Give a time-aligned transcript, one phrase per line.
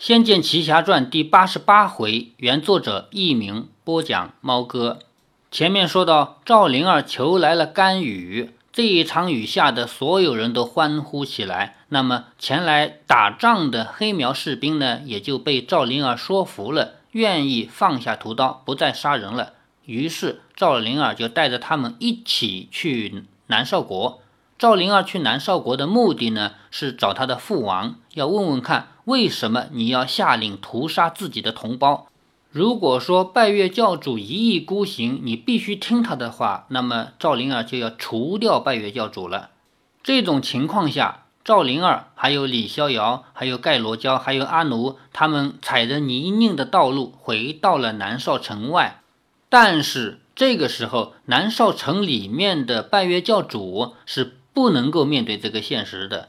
[0.00, 5.00] 仙剑奇侠传》第八十八回，原作者佚名，播讲猫哥。
[5.50, 11.76] 前面说到赵灵儿求来了甘雨，这一场雨下的所有人都欢呼起来。
[11.90, 19.52] 那么前来打仗的黑苗士兵呢，也就被赵灵儿说服了，愿意放下屠刀，不再杀人了。
[19.84, 24.22] 于是赵灵儿就带着他们一起去南少国。
[24.60, 32.08] 赵灵儿去南少国的目的呢，是找他的父王，要问问看为什么你要下令屠杀自己的同胞。
[32.50, 39.48] 如果说拜月教主一意孤行，你必须听他的话，那么赵灵儿就要除掉拜月教主了。
[40.02, 49.00] 这种情况下，赵灵儿还有李逍遥、还有盖罗娇、还有阿奴，他们踩着泥泞的道路回到了南少城外。
[49.48, 54.36] 但是这个时候，南少城里面的拜月教主是。
[54.52, 56.28] 不能够面对这个现实的，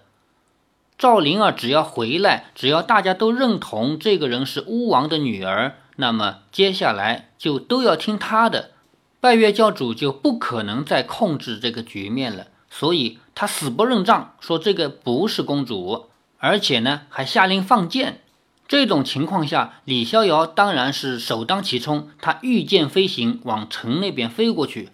[0.98, 8.71] 赵灵儿只要回来，只要大家都认同这个人是巫王的女儿，那么接下来就都要听她的，
[9.20, 12.48] 拜月教主就不可能再控制这个局面了。
[12.73, 16.05] 所以他死不认账，说这个不是公主，
[16.37, 18.21] 而且呢还下令放箭。
[18.65, 24.87] 这种情况下，李逍遥当然是首当其冲，他御剑飞行往城那边飞过去。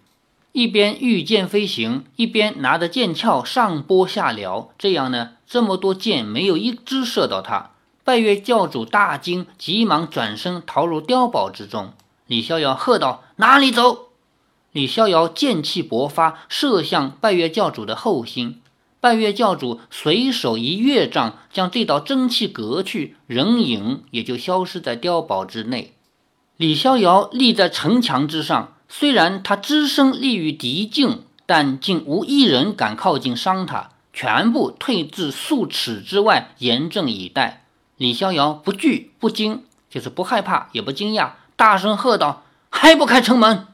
[0.51, 7.71] 一边御剑飞行，一边拿着剑鞘上拨下撩，这样呢，这么多箭没有一支射到他。
[8.03, 11.93] 拜月教主大惊，急忙转身逃入碉堡之中。
[12.25, 14.07] 李逍遥喝道：“哪里走！”
[14.71, 18.61] 李逍遥剑气勃发，射向拜月教主的后心。
[18.99, 25.93] 拜月教主随手一跃杖，将这道真气隔去，人影也就消失在碉堡之内。
[26.55, 28.73] 李逍遥立在城墙之上。
[28.89, 37.65] 虽然他只身立于敌境，但竟无一人敢靠近伤他，全部退至数尺之外，严阵以待。
[37.97, 43.67] 李逍遥不惧不惊，就是不害怕也不惊讶，大声喝道：“还不开城门！”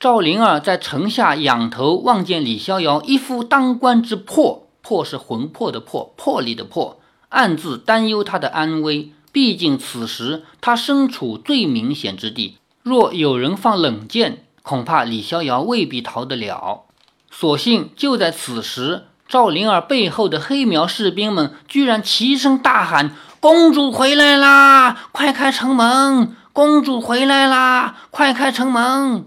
[0.00, 9.12] 赵灵儿在城下仰头望见李逍遥一副当官之魄，魄是魂魄的魄，魄力的魄，暗自担忧他的安危。
[9.30, 12.56] 毕竟此时他身处最明显之地。
[12.82, 16.84] 若有人放冷箭，恐怕李逍遥未必逃得了。
[17.30, 25.08] 所幸就在此时，赵灵儿背后的黑苗士兵们居然齐声大喊：“公主回来啦！
[25.12, 26.34] 快开城门！
[26.52, 27.96] 公主回来啦！
[28.10, 29.26] 快开城门！”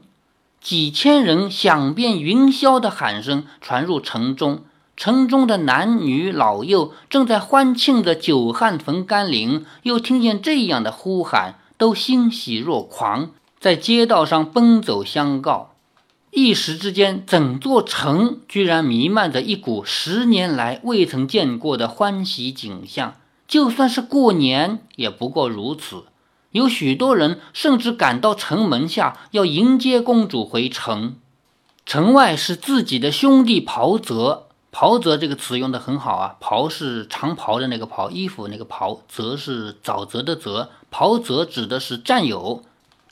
[0.60, 4.64] 几千人响遍云霄的喊声传入城中，
[4.98, 13.30] 城中的男女老幼正在欢庆着久旱逢甘霖，又听见这样的呼喊，都欣喜若狂。
[13.64, 15.76] 在街道上奔走相告，
[16.32, 23.16] 一时之间，整座城居然弥漫着一股十年来未曾见过的欢喜景象。
[23.48, 26.04] 就算是过年，也不过如此。
[26.52, 31.16] 有许多人甚至赶到城门下，要迎接公主回城。
[31.86, 36.36] 城外是自己的兄弟袍泽，袍泽这个词用的很好啊。
[36.42, 42.62] 袍是长袍的那个袍，衣服那个袍；泽是沼泽的泽，袍泽指的是战友。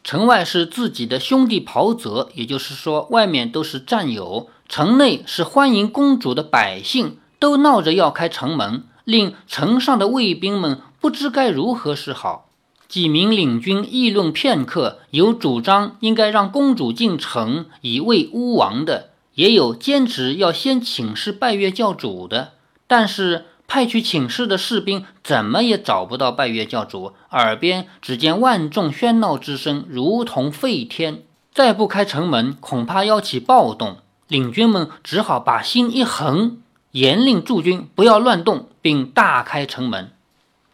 [0.03, 12.49] 城外是自己的兄弟袍泽，也就是说，外面都是战友；城内是欢迎公主的百姓，都闹着要开城门，令城上的卫兵们不知该如何是好。
[12.87, 22.53] 几名领军议论片刻，有主张应该让公主进城以慰巫王的，也有坚持要先请示拜月教主的，
[22.87, 23.45] 但是。
[23.71, 31.23] 派去请示的士兵怎么也找不到拜月教主，耳边只见万众喧闹之声，如同沸天。
[31.53, 33.99] 再不开城门，恐怕要起暴动。
[34.27, 36.57] 领军们只好把心一横，
[36.91, 40.11] 严令驻军不要乱动，并大开城门。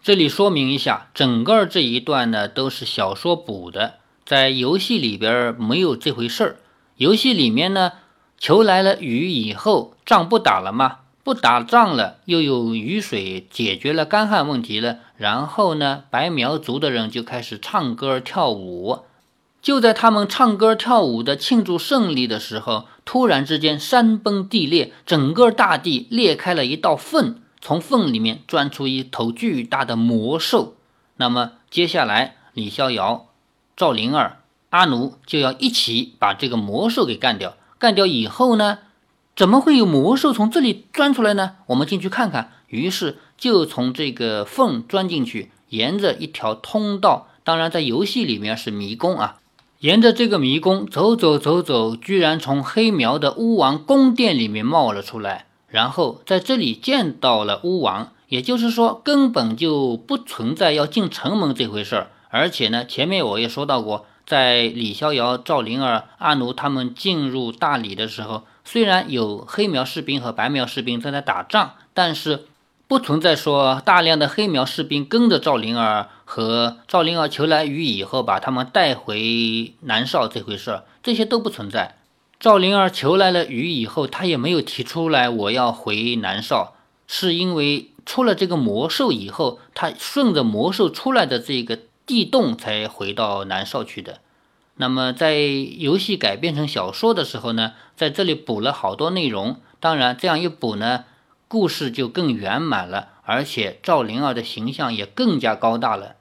[0.02, 6.56] 这里说明一下，整个这一段呢都是小说补的，在游戏里边没有这回事儿。
[6.96, 7.92] 游戏里面呢，
[8.40, 11.02] 求来了雨以后，仗不打了吗？
[11.28, 15.00] 不打仗了，又有雨水解决了干旱问题了。
[15.18, 19.00] 然后呢，白苗族的人就开始唱歌跳舞。
[19.62, 30.76] 就在他们唱歌跳舞的庆祝胜利的时候，突然之间山崩地裂，整个大地裂开了一道缝，从缝里面钻出一头巨大的魔兽。
[31.18, 33.28] 那么接下来，李逍遥、
[33.76, 34.38] 赵灵儿、
[34.70, 37.58] 阿奴就要一起把这个魔兽给干掉。
[37.78, 38.80] 干掉以后呢？
[39.38, 41.58] 怎么会有魔兽从这里钻出来呢？
[41.68, 42.54] 我们进去看看。
[42.70, 49.38] 于是就从这个缝钻进去，沿着一条通道，当然在游戏里面是迷宫啊。
[49.78, 62.08] 沿着这个迷宫走走走走，居然从黑苗的巫王宫殿里面冒了出来，然后在这里见到了巫王，也就是说，根本就不存在要进城门这回事儿。
[62.30, 72.48] 而且呢，前面我也说到过，在李逍遥、赵灵儿、阿奴他们进入大理的时候，虽然有黑苗士兵和白苗士兵正在打仗，但是
[72.86, 81.96] 不存在说大量的黑苗士兵跟着赵灵儿和赵灵儿求来雨以后把他们带回南少这回事，这些都不存在。
[82.42, 86.76] 赵灵儿求来了雨以后，他也没有提出来我要回南少，
[87.08, 87.92] 是因为。
[88.06, 94.22] 出了这个魔兽以后，他顺着魔兽出来的这个地洞才回到南少去的。
[94.78, 99.58] 那么在游戏改编成小说的时候呢，在这里补了好多内容。
[99.80, 101.06] 当然，这样一补呢，
[101.48, 106.16] 故事就更圆满了，而且赵灵儿的形象也更加高大了。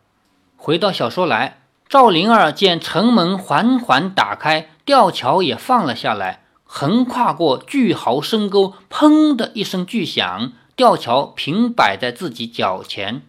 [0.57, 10.53] 回到小说来，赵灵儿见城门缓缓打开，吊桥也放了下来，横跨过巨壕深沟，砰的一声巨响。
[10.75, 13.23] 吊桥平摆在自己脚前，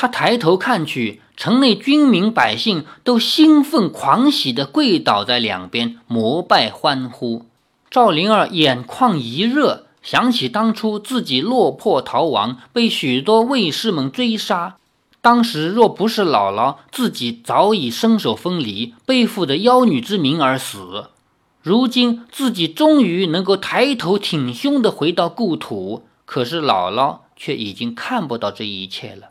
[0.00, 7.46] 他抬头看去，城内军民百姓都兴奋狂喜地跪倒在两边，膜拜欢呼。
[7.90, 14.76] 赵灵儿眼眶一热，想起当初自己落魄逃亡，被许多卫士们追杀，
[15.20, 21.06] 当时若不是姥姥，自己早已身首分离，背负着妖女之名而死。
[21.60, 26.04] 如今自己终于能够抬头挺胸地回到故土。
[26.24, 29.30] 可是姥姥却已经看不到这一切了。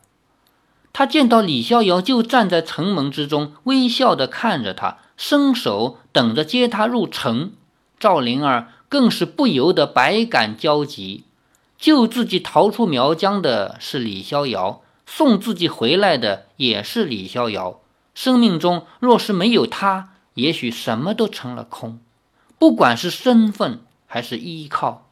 [0.97, 7.51] 他见到李逍遥就站在城门之中，微笑地看着他，伸手等着接他入城。
[7.99, 11.23] 赵灵儿更是不由得百感交集。
[11.77, 17.79] 救自己逃出苗疆的是李逍遥，送自己回来的也是李逍遥。
[18.15, 21.99] 生命中若是没有他，也许什么都成了空，
[22.57, 25.05] 不管是身份还是依靠。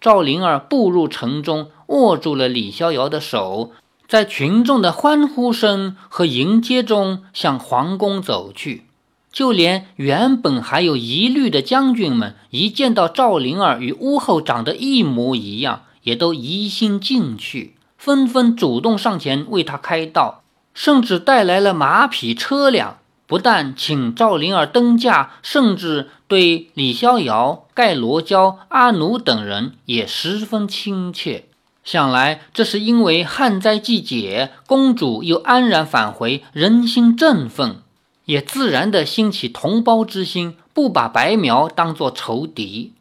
[0.00, 3.70] 赵灵儿步入城中，握住了李逍遥的手，
[4.12, 8.84] 在群众的欢呼声和迎接中向皇宫走去。
[9.32, 20.42] 就连原本还有疑虑的将军们，一见到赵灵儿与屋后长得一模一样，也都疑心进去，纷纷主动上前为他开道，
[20.74, 22.98] 甚至带来了马匹车辆。
[23.26, 31.46] 不但请赵灵儿登驾，甚至对李逍遥、盖罗娇、阿奴等人也十分亲切。
[31.84, 37.82] 想来这是因为旱灾季节，公主又安然返回，人心振奋，
[38.26, 42.92] 也自然的兴起同胞之心，不把白苗当作仇敌。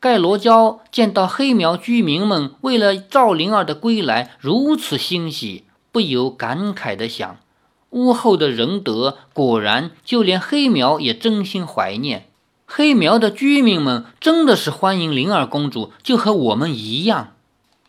[0.00, 7.36] 盖罗娇见到黑苗居民们为了赵灵儿的归来如此欣喜，不由感慨的想。
[7.90, 12.26] 屋后的仁德，果然就连黑苗也真心怀念。
[12.66, 17.33] 黑苗的居民们真的是欢迎灵儿公主，就和我们一样。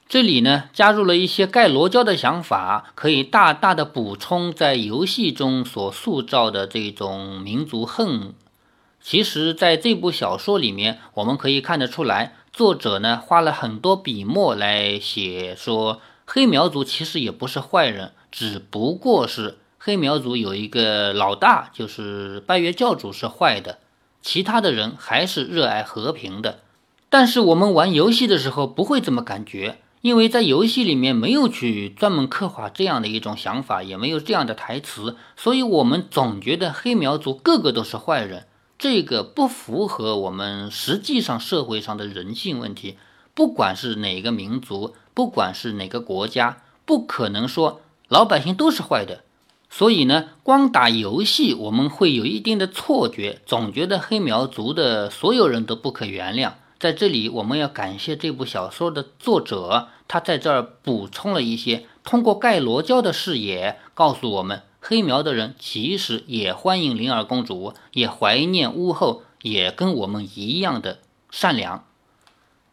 [0.08, 8.34] 这里呢，加入了一些盖罗娇的想法，可以大大的补充在游戏中所塑造的这种民族恨。
[9.02, 19.58] 其实，在这部小说里面，我们可以看得出来，作者呢花了很多笔墨来写，说黑苗族其实也不是坏人，只不过是。
[19.80, 23.80] 黑苗族有一个老大，就是拜月教主是坏的，
[24.22, 26.60] 其他的人还是热爱和平的。
[27.10, 38.46] 但是我们玩游戏的时候不会这么感觉，因为在游戏里面没有去专门刻画这样的一种想法，也没有这样的台词，所以我们总觉得黑苗族个个都是坏人，
[38.78, 42.98] 这个不符合我们实际上社会上的人性问题。
[43.34, 49.24] 不管是哪个民族，不管是哪个国家，不可能说老百姓都是坏的。
[49.72, 56.52] 所以呢，光打游戏我们会有一定的错觉，总觉得黑苗族的所有人都不可原谅。
[56.86, 71.00] 在这里，我们要感谢这部小说的作者，他在这儿补充了一些，通过盖罗娇的视野告诉我们，黑苗的人其实也欢迎灵儿公主，也怀念屋后，也跟我们一样的
[71.32, 71.84] 善良。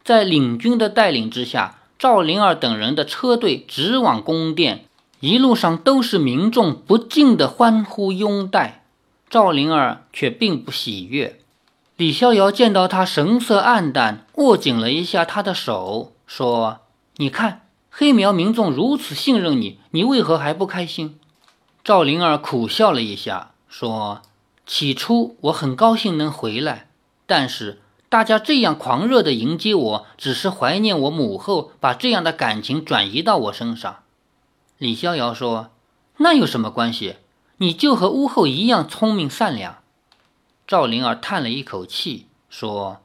[0.03, 4.85] 在领军的带领之下，赵灵儿等人的车队直往宫殿。
[5.21, 8.85] 一路上都是民众不尽的欢呼拥戴，
[9.27, 11.39] 赵灵儿却并不喜悦。
[11.95, 16.79] 李逍遥见到他神色黯淡，握紧了一下他的手，说
[17.17, 21.19] ：“你看，黑苗民众如此信任你，你为何还不开心？”
[21.83, 24.23] 赵灵儿苦笑了一下，说
[24.65, 26.87] ：“起初我很高兴能回来，
[27.27, 33.97] 但是大家这样狂热的迎接我，只是怀念我母后，把这样的感情转移到我身上。”
[34.79, 35.69] 李逍遥说
[36.17, 37.17] ：“那有什么关系？
[37.57, 39.77] 你就和屋后一样聪明善良。”
[40.65, 43.01] 赵灵儿叹了一口气说：“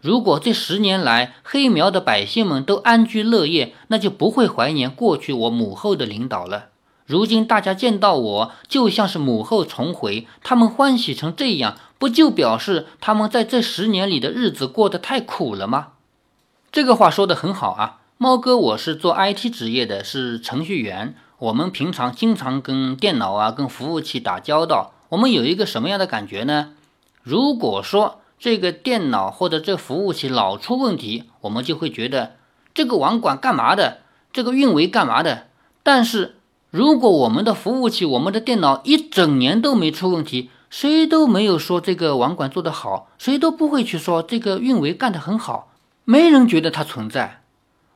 [0.00, 6.66] 如果这十年来黑苗的百姓们都安居乐业，那就不会怀念过去我母后的领导了。
[7.06, 15.92] 如今大家见到我，就像是母后重回，他们欢喜成这样，不就表示他们在这十年里的日子过得太苦了吗？
[16.72, 21.14] 这个话说的很好啊，猫哥，我是做 IT 职业的，是程序员。
[21.38, 26.72] 我们平常经常跟电脑啊、跟服务器打交道，我们有一个什么样的感觉呢？
[27.26, 32.36] 如果说这个电脑或者这服务器老出问题，我们就会觉得
[32.72, 34.02] 这个网管干嘛的，
[34.32, 35.48] 这个运维干嘛的。
[35.82, 36.36] 但是
[36.70, 45.72] 如果我们的服务器、我们的电脑一整年都没出问题，谁都没有说这个网管做得好，谁都不会去说这个运维干得很好，
[46.04, 47.42] 没人觉得它存在。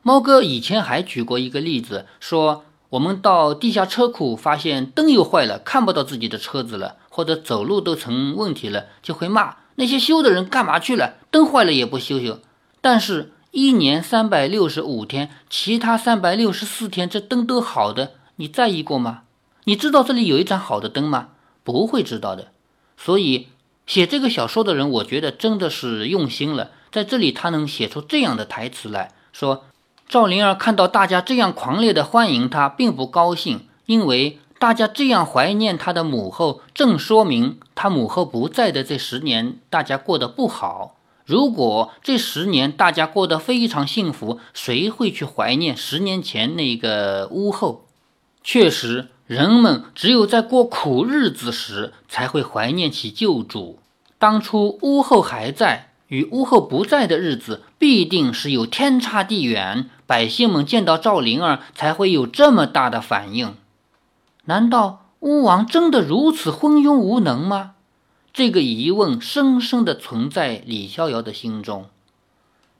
[0.01, 9.57] 猫哥以前还举过一个例子，说我们到地下车库发现灯又坏了，看不到自己的车子了，或者走路都成问题了，就会骂。
[9.75, 11.15] 那些修的人干嘛去了？
[11.29, 12.39] 灯坏了也不修修。
[12.79, 19.23] 但是，一年三百六十五天，其他三百六十四天，这灯都好的，你在意过吗？
[19.65, 21.29] 你知道这里有一盏好的灯吗？
[21.63, 22.47] 不会知道的。
[22.95, 23.49] 所以，
[23.85, 26.71] 写这个小说的人，我觉得真的是用心了。
[26.91, 29.65] 在这里，他能写出这样的台词来说：
[30.07, 34.39] 赵灵儿看到大家这样狂烈的欢迎他，并不高兴，因为。
[34.61, 40.97] 大家这样怀念他的母后，正说明他母后不在的这十年，大家过得不好。
[41.25, 47.87] 如果这十年大家过得非常幸福，谁会去怀念十年前那个屋后？
[48.43, 53.79] 确实，人们只有在过苦日子时，才会怀念起旧主。
[54.19, 59.89] 当初屋后还在，与屋后不在的日子，必定是有天差地远。
[60.05, 63.55] 百姓们见到赵灵儿，才会有这么大的反应。
[64.45, 67.73] 难道巫王真的如此昏庸无能吗？
[68.33, 71.85] 这个疑问深深的存在李逍遥的心中。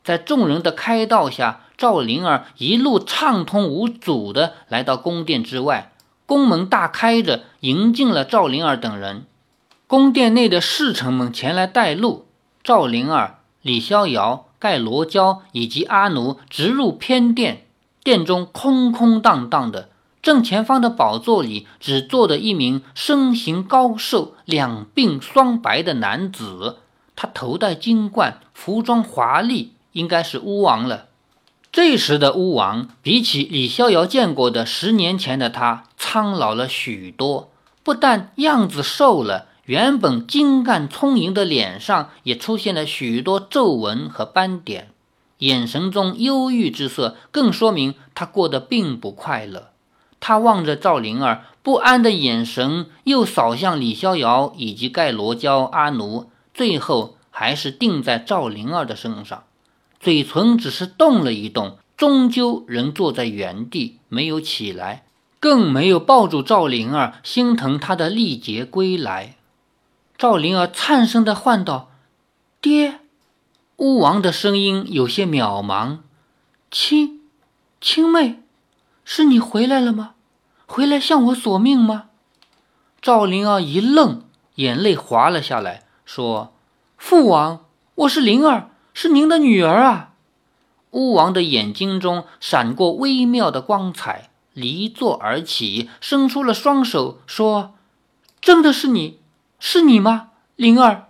[0.03, 5.91] 在众人的开道下，赵灵儿一路畅通无阻地来到宫殿之外，
[6.25, 9.25] 宫门大开着，迎进了赵灵儿等人。
[9.85, 12.25] 宫殿内的侍臣们前来带路，
[12.63, 17.67] 赵灵儿、李逍遥、盖罗娇以及阿奴直入偏殿，
[18.03, 19.89] 殿中空空荡荡的。
[20.21, 26.77] 正前方的宝座里，只坐着一名身形高瘦、两鬓霜白的男子。
[27.15, 31.07] 他头戴金冠，服装华丽，应该是巫王了。
[31.71, 37.49] 这时的巫王，比起李逍遥见过的十年前的他，苍老了许多。
[37.83, 44.89] 不但样子瘦了，原本精干充盈的脸上也出现了许多皱纹和斑点，
[45.39, 49.70] 眼神中忧郁之色，更说明他过得并不快乐。
[50.21, 59.43] 他望着赵灵儿，不安的眼神又扫向李逍遥以及盖罗娇、阿奴，最后还是定在赵灵儿的身上。
[59.99, 65.03] 嘴唇只是动了一动，终究仍坐在原地，没有起来，
[65.39, 69.35] 更没有抱住赵灵儿，心疼她的历劫归来。
[70.17, 71.89] 赵灵儿颤声地唤道
[72.61, 72.99] ：“爹！”
[73.77, 75.97] 巫王的声音有些渺茫
[76.69, 77.21] ：“亲，
[77.79, 78.37] 亲妹。”
[79.13, 80.13] 是你回来了吗？
[80.65, 82.05] 回来向我索命吗？
[83.01, 84.23] 赵灵儿一愣，
[84.55, 86.53] 眼泪滑了下来，说
[86.97, 87.65] ：“父王，
[87.95, 90.11] 我是灵儿，是您的女儿啊！”
[90.91, 97.73] 巫王的眼睛中闪过微妙的光彩，离座而起，伸出了双手，说
[98.39, 99.19] ：“真的是你，
[99.59, 101.09] 是你吗，灵儿？”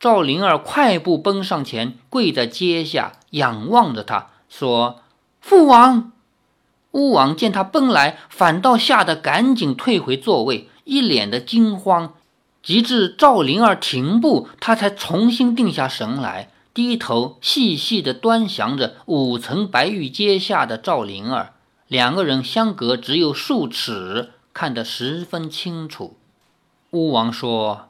[0.00, 5.02] 赵灵儿快步奔上前，跪在阶下，仰望着他，说
[5.42, 6.10] ：“父王。”
[6.92, 12.14] 巫王见他奔来，反倒吓得赶紧退回座位，一脸的惊慌。
[12.62, 21.54] 及至赵灵儿停步，他才重新定下神来，低头细细地端详着五层白玉阶下的赵灵儿。
[21.88, 26.16] 两个人相隔只有数尺，看得十分清楚。
[26.92, 27.88] 巫王说：“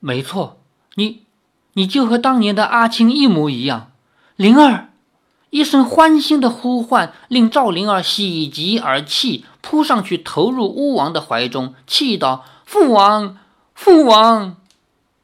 [0.00, 0.56] 没错，
[0.94, 1.22] 你，
[1.74, 3.92] 你就和当年的阿青一模一样，
[4.36, 4.88] 灵儿。”
[5.56, 13.38] 一声欢欣的呼唤，令赵灵儿喜极而泣，扑上去投入巫王的怀中，气道：“父王，
[13.74, 14.58] 父王！”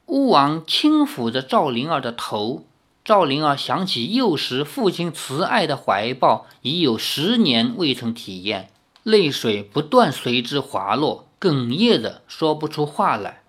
[0.09, 2.65] 巫王轻抚着赵灵儿的头，
[3.05, 8.71] 赵灵儿想起幼时父亲慈爱的怀抱，已有十年未曾体验，
[9.03, 13.43] 泪水不断随之滑落，哽咽着说不出话来。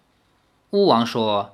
[0.72, 1.52] 巫王说：“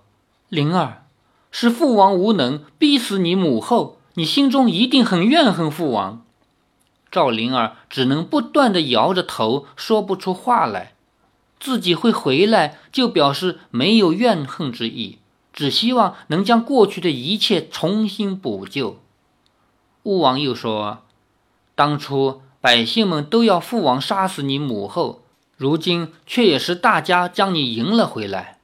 [0.50, 1.04] 灵儿，
[1.52, 6.26] 是父王无能，逼死你母后。”你心中一定很怨恨父王，
[7.12, 10.94] 赵灵儿只能不断的摇着头，说不出话来。
[11.60, 15.20] 自己会回来，就表示没有怨恨之意。
[15.52, 19.00] 只希望能将过去的一切重新补救。”
[20.04, 21.00] 巫王又说
[21.76, 25.24] ：“当初百姓们都要父王杀死你母后，
[25.58, 28.60] 如今却也是大家将你迎了回来。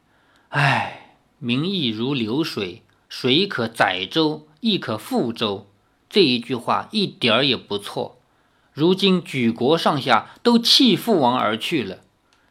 [0.50, 5.68] 唉，民意如流水，水可载舟，亦可覆舟。
[6.10, 8.18] 这一句话一点儿也不错。
[8.74, 12.00] 如今举国上下都弃父王而去了。”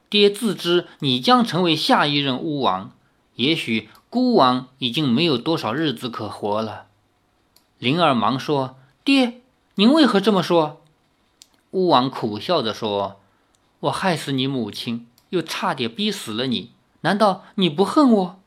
[0.09, 2.92] 爹自知你将成为下一任巫王，
[3.35, 6.87] 也许孤王已经没有多少日子可活了。
[7.78, 9.40] 灵儿忙说：“爹，
[9.75, 10.80] 您为何这么说？”
[11.73, 13.21] 巫王苦笑着说
[13.80, 18.40] ：“我害死你母亲，又差点逼死了你，难道你不恨我？”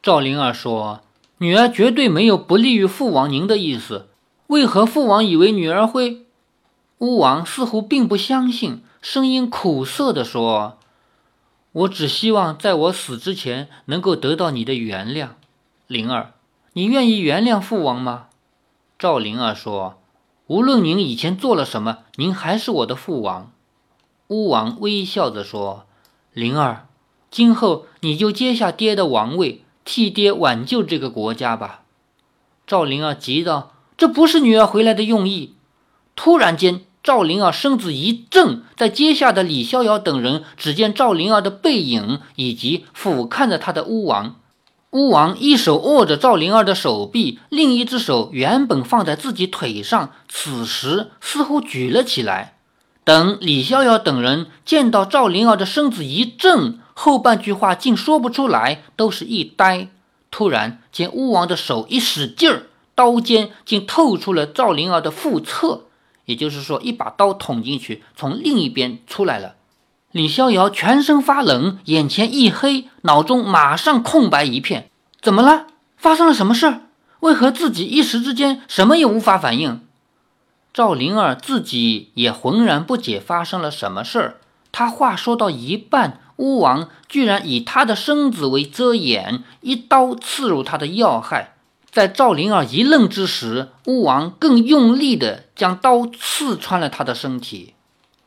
[0.00, 1.00] 赵灵儿说
[1.38, 4.08] ：“女儿绝对没有不利于父王您的意思，
[4.48, 6.26] 为何父王以为女儿会？”
[6.98, 10.78] 巫王似乎并不相信，声音苦涩地说。
[11.72, 15.30] 我只希望在我死之前能够得到你的原谅，
[15.88, 16.34] 灵儿，
[16.74, 18.28] 你愿意原谅父王吗？
[18.96, 19.98] 赵灵儿说
[20.46, 23.50] ：“无论您以前做了什么，您还是我的父王。”
[24.28, 25.84] 巫王微笑着说
[26.32, 26.86] ：“灵儿，
[27.28, 31.82] 今后你就接下爹的王位，替爹挽救这个国家吧。”
[32.66, 35.54] 赵灵儿急道：“这不是女儿回来的用意。”
[36.16, 36.82] 突然间。
[37.04, 44.36] 赵灵儿身子一震，在阶下的李逍遥等人只见赵灵儿的背影，以及俯瞰着他的巫王。
[44.92, 52.56] 巫王一手握着赵灵儿的手臂，另一只手原本放在自己腿上，此时似乎举了起来。
[53.04, 59.88] 等李逍遥等人见到赵灵儿的身子一震，后半句话竟说不出来，都是一呆。
[60.30, 65.82] 突然见巫王的手一使劲儿，刀尖竟透出了赵灵儿的腹侧。
[66.24, 69.56] 也就是说，一把刀捅进去，从另一边出来了。
[70.10, 74.88] 李逍遥全身发冷，眼前一黑，脑中马上空白一片。
[75.20, 75.66] 怎么了？
[75.96, 76.80] 发生了什么事儿？
[77.20, 79.80] 为何自己一时之间什么也无法反应？
[80.72, 84.40] 赵灵儿自己也浑然不解发生了什么事儿。
[84.72, 91.54] 他话说到一半，巫王居然以他的身子为遮掩，一刀刺入他的要害。
[91.90, 97.74] 在赵灵儿一愣之时，巫王更用力地将刀刺穿了他的身体。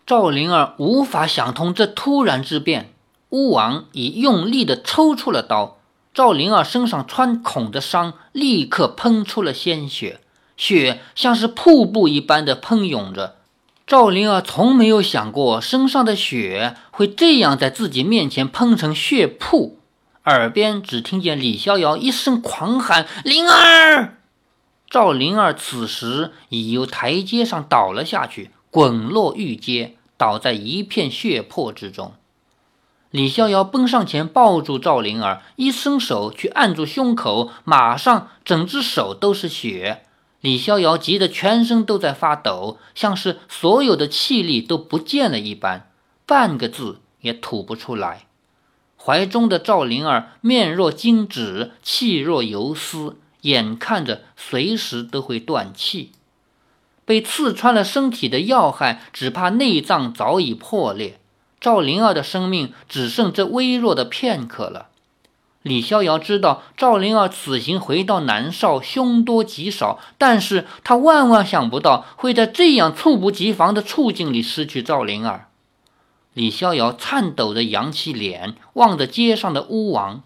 [0.05, 2.93] 赵灵儿无法想通这突然之变，
[3.29, 5.79] 巫王已用力地抽出了刀。
[6.13, 10.21] 赵灵儿身上穿孔的伤立刻喷出了鲜血，
[10.55, 13.35] 血像是瀑布一般的喷涌着。
[13.87, 19.79] 赵灵儿从没有想过身上的血会这样在自己面前喷成血瀑。
[20.25, 24.17] 耳边只听见李逍遥一声狂喊：“灵儿！”
[24.91, 32.11] 赵灵儿此时已由台阶上倒了下去，滚落玉阶，倒在一片血泊之中。
[33.09, 40.03] 李逍遥奔上前抱住赵灵儿，一伸手去按住胸口，马上整只手都是血。
[40.41, 45.89] 李逍遥急得全身都在发抖，像是所有的气力都不见了一般，
[46.25, 48.27] 半个字也吐不出来。
[48.95, 56.11] 怀中的赵灵儿面若金纸，气若游丝，眼看着随时都会断气。
[57.05, 61.19] 被刺穿了身体的要害，只怕内脏早已破裂。
[61.59, 64.89] 赵灵儿的生命只剩这微弱的片刻了。
[65.63, 75.47] 李逍遥知道赵灵儿此行回到南少凶多吉少，但是他万万想不到会在这样猝不及防的处境里失去赵灵儿。
[76.33, 80.21] 李逍遥颤抖着扬起脸，望着街上的巫王。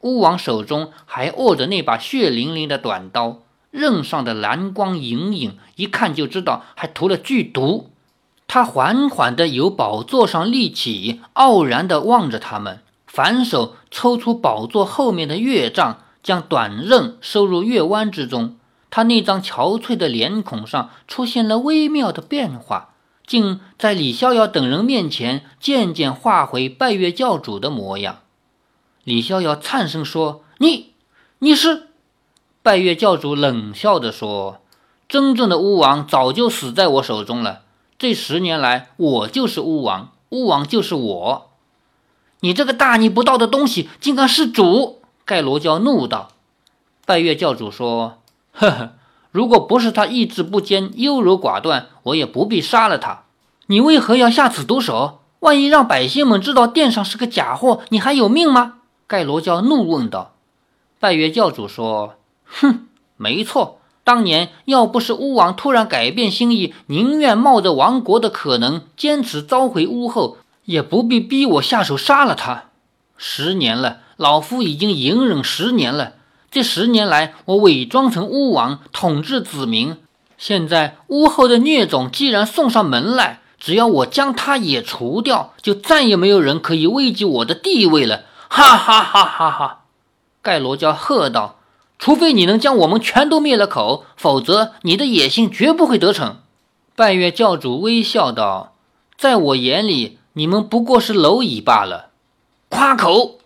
[0.00, 3.38] 巫王手中还握着那把血淋淋的短刀，
[3.72, 7.90] 刃上的蓝光隐隐，一看就知道还涂了剧毒。
[8.46, 12.80] 他缓缓地由宝座上立起，傲然地望着他们，
[13.18, 18.56] 反手抽出宝座后面的月杖，将短刃收入月弯之中。
[18.90, 22.90] 他那张憔悴的脸孔上出现了微妙的变化。
[23.26, 28.20] 竟在李逍遥等人面前渐渐化回拜月教主的模样。
[29.02, 30.92] 李逍遥颤声说：“你，
[31.40, 31.88] 你是？”
[32.62, 34.60] 拜月教主冷笑着说
[35.08, 37.62] ：“真正的巫王早就死在我手中了。
[37.98, 41.47] 这十年来，我就是巫王，巫王就是我。
[42.40, 46.30] 你这个大逆不道的东西，竟敢弑主！”盖罗教怒道。
[47.04, 48.18] 拜月教主说
[48.52, 48.92] ：“呵呵。”
[49.30, 53.24] 如果不是他意志不坚、优柔寡断，我也不必杀了他。
[53.66, 55.20] 你为何要下此毒手？
[55.40, 58.76] 万一让百姓们知道殿上是个假货，你还有命吗？
[59.06, 60.32] 盖罗教怒问道。
[60.98, 63.78] 拜月教主说：“哼，没错。
[64.02, 72.64] 当年要不是巫王突然改变心意，宁愿冒着亡国的可能，坚持召回巫后，也不必逼我下手杀了他。
[73.16, 76.12] 十年了，老夫已经隐忍十年了。
[76.50, 79.96] 这十年来，我伪装成巫王，统治子民。
[80.36, 88.24] 现在巫后的孽种既然送上门来，只要我将他也除掉，就再也没有人可以危及我的地位了！
[88.48, 89.84] 哈哈哈哈哈！
[90.42, 91.60] 盖罗娇喝道
[91.98, 96.36] ：“除非你能将我们全都灭了口，否则你的野心绝不会得逞。”
[96.94, 98.74] 拜月教主微笑道
[99.16, 102.10] ：“在我眼里，你们不过是蝼蚁罢了。”
[102.70, 103.38] 夸口！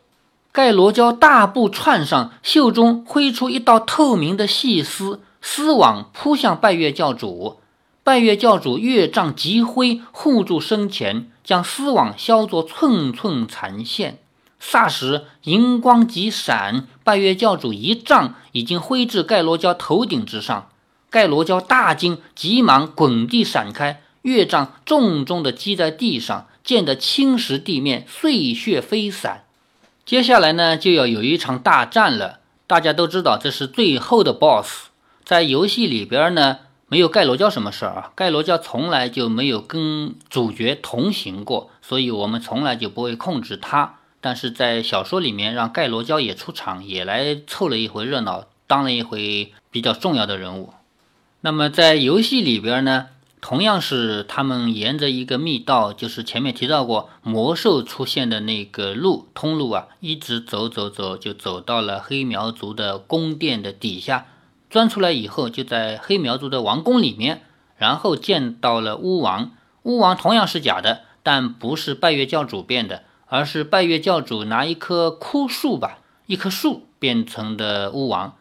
[0.52, 7.56] 盖罗娇大步窜上，袖中挥出一道透明的细丝丝网，扑向拜月教主。
[8.04, 14.18] 拜月教主月杖急挥，护住身前，将丝网削作寸寸残线。
[14.60, 20.68] 霎时，银光急闪，拜月教主一杖已经挥至盖罗娇头顶之上。
[21.08, 29.44] 盖罗娇大惊，急忙滚地闪开，月杖重重地击在地上，溅得青石地面，碎屑飞散。
[30.04, 32.40] 接下来呢，就要有一场大战了。
[32.66, 34.88] 大家都知道，这是最后的 BOSS。
[35.24, 36.58] 在游戏里边呢。
[36.88, 38.12] 没有盖罗教什么事儿啊？
[38.14, 43.94] 盖罗教从来就没有跟主角同行过，所以我们从来就不会控制他。
[44.20, 50.74] 但是在小说里面，让盖罗教也出场，也来凑了一回热闹，当了一回比较重要的人物。
[51.40, 53.06] 那么在游戏里边呢，
[53.42, 64.28] 同样是他们沿着一个密道，就是前面提到过魔兽出现的那个路通路啊，一直走走走，就走到了黑苗族的宫殿的底下。
[64.70, 67.42] 钻出来以后，就在黑苗族的王宫里面，
[67.76, 69.50] 然后见到了巫王。
[69.82, 78.36] 巫王同样是假的，但不是拜月教主变的，而是拜月教主拿一棵枯树吧，一棵树变成的巫王。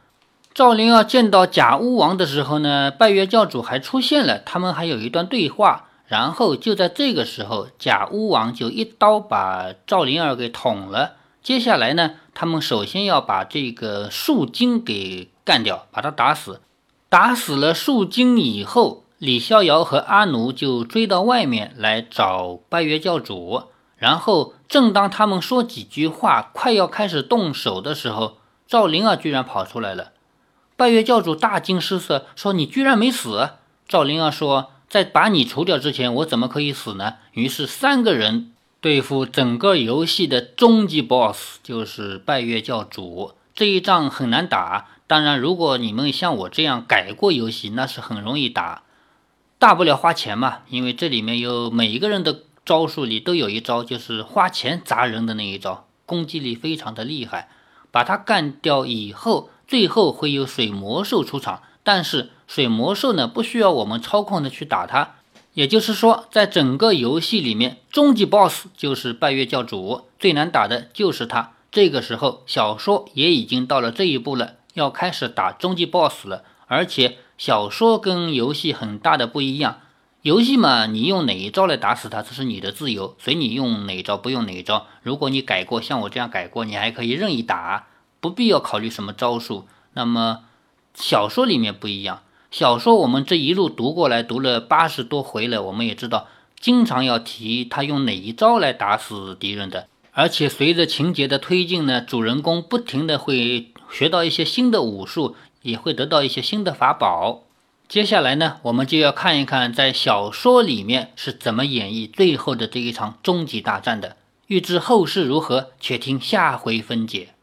[0.54, 5.88] 赵灵儿见到假巫王的时候呢，拜月教主还出现了，他们还有一段对话。
[6.08, 11.14] 然后就在这个时候，假巫王就一刀把赵灵儿给捅了。
[11.42, 15.30] 接下来呢，他们首先要把这个树精给。
[15.44, 16.62] 干掉，把他打死。
[17.10, 23.64] 打死了树精以后，李逍遥和阿奴就追到外面来找拜月教主。
[23.96, 28.38] 然后，正当他们说几句话，快要开始动手的时候，
[28.68, 30.12] 赵灵儿居然跑出来了。
[30.82, 33.52] 拜月教主大惊失色，说：“你居然没死！”
[33.88, 43.34] 赵灵儿说：“在把你除掉之前，我怎么可以死呢？”于是，三个人对付整个游戏的终极 BOSS，就是拜月教主。
[43.54, 44.88] 这一仗很难打。
[45.06, 48.82] 当然，如果你们像我这样改过游戏，那是很容易打，
[49.60, 50.62] 大不了花钱嘛。
[50.70, 57.50] 因为这里面有每一个人的招数里都有一招，就是花钱砸人的那一招，攻击力非常的厉害。
[57.92, 65.16] 把他干掉以后，最后会有水魔兽出场，但是水魔兽呢不需要我们操控的去打它。
[65.54, 71.54] 也就是说，在整个游戏里面，终极 BOSS 就是拜月教主，最难打的就是他。
[71.72, 74.56] 这个时候，小说也已经到了这一步了。
[74.74, 79.78] 要开始打终极 BOSS 了，而且小说跟游戏很大的不一样。
[80.24, 84.88] 游戏嘛，你用哪一招来打死他，这是你的自由，随你用哪一招，不用哪一招。
[85.02, 87.88] 如果你改过，像我这样改过，你还可以任意打，
[88.22, 89.68] 不必要考虑什么招数。
[89.92, 90.44] 那么
[90.94, 99.88] 小说里面不一样，小说我们这一路读过来，读了八十多回了，我们也知道，经常要提他用哪一招来打死敌人的。
[100.14, 103.68] 而且随着情节的推进呢，主人公不停的会。
[103.92, 107.44] 学到一些新的武术，也会得到一些新的法宝。
[107.90, 114.16] 接下来呢，我们就要看一看在小说里面是怎么演绎最后的这一场终极大战的。
[114.48, 117.34] 欲知后事如何，且听下回分解。